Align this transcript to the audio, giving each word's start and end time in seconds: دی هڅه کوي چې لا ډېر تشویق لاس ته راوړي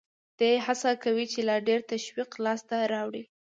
دی 0.39 0.53
هڅه 0.65 0.91
کوي 1.03 1.25
چې 1.31 1.39
لا 1.49 1.57
ډېر 1.67 1.79
تشویق 1.91 2.29
لاس 2.43 2.61
ته 2.69 2.77
راوړي 2.93 3.23